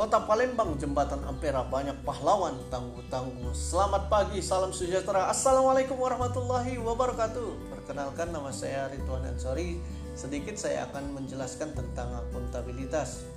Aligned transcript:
Kota 0.00 0.16
Palembang, 0.24 0.80
Jembatan 0.80 1.20
Ampera, 1.28 1.60
banyak 1.60 1.92
pahlawan 2.08 2.56
tangguh-tangguh. 2.72 3.52
Selamat 3.52 4.08
pagi, 4.08 4.40
salam 4.40 4.72
sejahtera. 4.72 5.28
Assalamualaikum 5.28 5.92
warahmatullahi 5.92 6.80
wabarakatuh. 6.80 7.68
Perkenalkan 7.68 8.32
nama 8.32 8.48
saya 8.48 8.88
Ridwan 8.88 9.28
Ansori. 9.28 9.76
Sedikit 10.16 10.56
saya 10.56 10.88
akan 10.88 11.20
menjelaskan 11.20 11.76
tentang 11.76 12.16
akuntabilitas. 12.16 13.28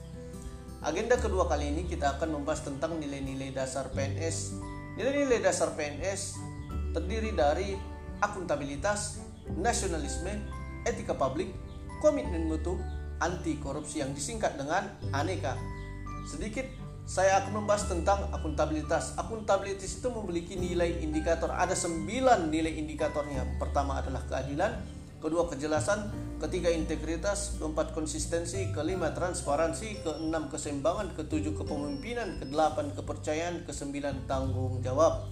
Agenda 0.80 1.20
kedua 1.20 1.52
kali 1.52 1.68
ini 1.68 1.84
kita 1.84 2.16
akan 2.16 2.40
membahas 2.40 2.64
tentang 2.64 2.96
nilai-nilai 2.96 3.52
dasar 3.52 3.92
PNS. 3.92 4.56
Nilai-nilai 4.96 5.44
dasar 5.44 5.76
PNS 5.76 6.40
terdiri 6.96 7.36
dari 7.36 7.76
akuntabilitas, 8.24 9.20
nasionalisme, 9.60 10.32
etika 10.88 11.12
publik, 11.12 11.52
komitmen 12.00 12.48
mutu, 12.48 12.80
anti 13.20 13.60
korupsi 13.60 14.00
yang 14.00 14.16
disingkat 14.16 14.56
dengan 14.56 14.88
aneka. 15.12 15.60
Sedikit 16.24 16.66
saya 17.04 17.44
akan 17.44 17.64
membahas 17.64 17.92
tentang 17.92 18.32
akuntabilitas. 18.32 19.20
Akuntabilitas 19.20 20.00
itu 20.00 20.08
memiliki 20.08 20.56
nilai 20.56 21.04
indikator. 21.04 21.52
Ada 21.52 21.76
sembilan 21.76 22.48
nilai 22.48 22.80
indikatornya. 22.80 23.60
Pertama 23.60 24.00
adalah 24.00 24.24
keadilan, 24.24 24.72
kedua 25.20 25.52
kejelasan, 25.52 26.08
ketiga 26.40 26.72
integritas, 26.72 27.60
keempat 27.60 27.92
konsistensi, 27.92 28.72
kelima 28.72 29.12
transparansi, 29.12 30.00
keenam 30.00 30.48
keseimbangan, 30.48 31.12
ketujuh 31.20 31.60
kepemimpinan, 31.60 32.40
kedelapan 32.40 32.96
kepercayaan, 32.96 33.68
kesembilan 33.68 34.24
tanggung 34.24 34.80
jawab. 34.80 35.28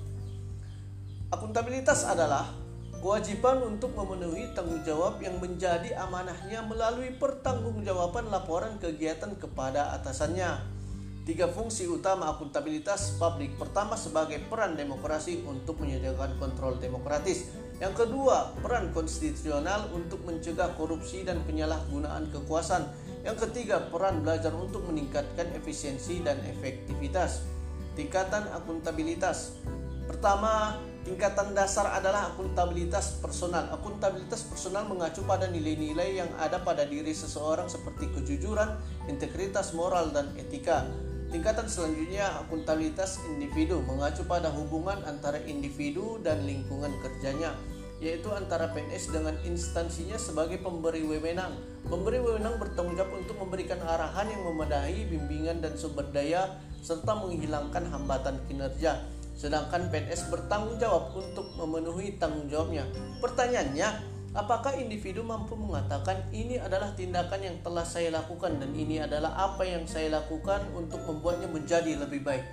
Akuntabilitas 1.31 2.03
adalah 2.03 2.51
kewajiban 2.99 3.63
untuk 3.63 3.95
memenuhi 3.95 4.51
tanggung 4.51 4.83
jawab 4.83 5.23
yang 5.23 5.39
menjadi 5.39 5.95
amanahnya 6.03 6.67
melalui 6.67 7.15
pertanggungjawaban 7.15 8.27
laporan 8.27 8.75
kegiatan 8.83 9.39
kepada 9.39 9.95
atasannya. 9.95 10.80
Tiga 11.21 11.45
fungsi 11.45 11.85
utama 11.85 12.33
akuntabilitas 12.33 13.21
publik. 13.21 13.53
Pertama 13.53 13.93
sebagai 13.93 14.41
peran 14.49 14.73
demokrasi 14.73 15.45
untuk 15.45 15.77
menyediakan 15.77 16.41
kontrol 16.41 16.81
demokratis. 16.81 17.53
Yang 17.77 18.05
kedua, 18.05 18.57
peran 18.57 18.89
konstitusional 18.89 19.85
untuk 19.93 20.25
mencegah 20.25 20.73
korupsi 20.73 21.21
dan 21.21 21.45
penyalahgunaan 21.45 22.33
kekuasaan. 22.33 22.89
Yang 23.21 23.49
ketiga, 23.49 23.85
peran 23.93 24.25
belajar 24.25 24.49
untuk 24.57 24.81
meningkatkan 24.89 25.53
efisiensi 25.53 26.25
dan 26.25 26.41
efektivitas. 26.41 27.45
Tingkatan 27.93 28.49
akuntabilitas. 28.57 29.61
Pertama, 30.09 30.81
Tingkatan 31.01 31.57
dasar 31.57 31.97
adalah 31.97 32.29
akuntabilitas 32.29 33.17
personal. 33.17 33.73
Akuntabilitas 33.73 34.45
personal 34.45 34.85
mengacu 34.85 35.25
pada 35.25 35.49
nilai-nilai 35.49 36.21
yang 36.21 36.29
ada 36.37 36.61
pada 36.61 36.85
diri 36.85 37.09
seseorang 37.09 37.65
seperti 37.65 38.05
kejujuran, 38.13 38.77
integritas 39.09 39.73
moral, 39.73 40.13
dan 40.13 40.29
etika. 40.37 40.85
Tingkatan 41.31 41.63
selanjutnya 41.63 42.43
akuntabilitas 42.43 43.23
individu 43.31 43.79
mengacu 43.87 44.27
pada 44.27 44.51
hubungan 44.51 44.99
antara 45.07 45.39
individu 45.47 46.19
dan 46.19 46.43
lingkungan 46.43 46.91
kerjanya, 46.99 47.55
yaitu 48.03 48.27
antara 48.35 48.67
PNS 48.75 49.15
dengan 49.15 49.39
instansinya 49.47 50.19
sebagai 50.19 50.59
pemberi 50.59 51.07
wewenang. 51.07 51.55
Pemberi 51.87 52.19
wewenang 52.19 52.59
bertanggung 52.59 52.99
jawab 52.99 53.15
untuk 53.15 53.39
memberikan 53.39 53.79
arahan 53.79 54.27
yang 54.27 54.43
memadai, 54.43 55.07
bimbingan 55.07 55.63
dan 55.63 55.79
sumber 55.79 56.03
daya 56.11 56.59
serta 56.83 57.15
menghilangkan 57.15 57.87
hambatan 57.87 58.35
kinerja 58.51 58.99
sedangkan 59.41 59.89
PNS 59.89 60.29
bertanggung 60.29 60.77
jawab 60.77 61.17
untuk 61.17 61.49
memenuhi 61.57 62.13
tanggung 62.21 62.45
jawabnya. 62.45 62.85
Pertanyaannya, 63.17 63.89
apakah 64.31 64.79
individu 64.79 65.23
mampu 65.23 65.59
mengatakan 65.59 66.23
ini 66.31 66.55
adalah 66.55 66.95
tindakan 66.95 67.41
yang 67.43 67.57
telah 67.59 67.83
saya 67.83 68.11
lakukan 68.15 68.59
dan 68.59 68.71
ini 68.71 69.03
adalah 69.03 69.35
apa 69.35 69.67
yang 69.67 69.83
saya 69.83 70.11
lakukan 70.11 70.63
untuk 70.75 71.03
membuatnya 71.03 71.51
menjadi 71.51 71.99
lebih 71.99 72.23
baik? 72.23 72.43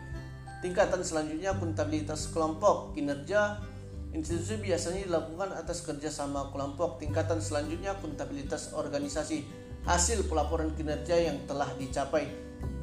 Tingkatan 0.59 1.07
selanjutnya 1.07 1.55
akuntabilitas 1.55 2.35
kelompok, 2.35 2.99
kinerja 2.99 3.63
institusi 4.11 4.59
biasanya 4.59 5.07
dilakukan 5.07 5.55
atas 5.55 5.87
kerjasama 5.87 6.51
kelompok. 6.51 6.99
Tingkatan 6.99 7.39
selanjutnya 7.39 7.95
akuntabilitas 7.95 8.75
organisasi, 8.75 9.47
hasil 9.87 10.27
pelaporan 10.27 10.75
kinerja 10.75 11.15
yang 11.15 11.39
telah 11.47 11.71
dicapai. 11.79 12.27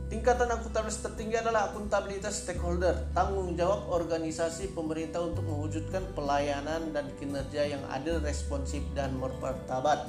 Tingkatan 0.05 0.45
akuntabilitas 0.53 1.01
tertinggi 1.01 1.41
adalah 1.41 1.73
akuntabilitas 1.73 2.45
stakeholder, 2.45 3.09
tanggung 3.17 3.57
jawab 3.57 3.89
organisasi 3.89 4.77
pemerintah 4.77 5.25
untuk 5.25 5.41
mewujudkan 5.49 6.05
pelayanan 6.13 6.93
dan 6.93 7.09
kinerja 7.17 7.73
yang 7.73 7.81
adil, 7.89 8.21
responsif, 8.21 8.85
dan 8.93 9.17
bermartabat. 9.17 10.05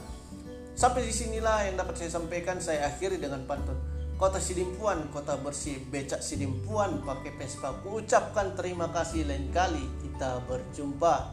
Sampai 0.77 1.09
di 1.09 1.13
sinilah 1.17 1.65
yang 1.65 1.81
dapat 1.81 1.97
saya 1.97 2.13
sampaikan. 2.13 2.61
Saya 2.61 2.85
akhiri 2.93 3.17
dengan 3.17 3.49
pantun. 3.49 3.81
Kota 4.21 4.37
Sidimpuan, 4.37 5.09
kota 5.09 5.41
bersih, 5.41 5.81
becak 5.89 6.21
Sidimpuan, 6.21 7.01
pakai 7.01 7.33
Vespa. 7.41 7.73
Ucapkan 7.89 8.53
terima 8.53 8.93
kasih 8.93 9.25
lain 9.25 9.49
kali 9.49 9.81
kita 10.05 10.45
berjumpa. 10.45 11.33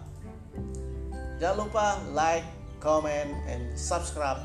Jangan 1.43 1.57
lupa 1.59 1.99
like, 2.15 2.47
comment, 2.79 3.35
and 3.51 3.75
subscribe. 3.75 4.39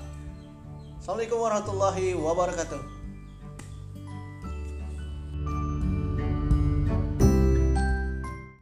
Assalamualaikum 0.99 1.39
warahmatullahi 1.39 2.19
wabarakatuh. 2.19 2.98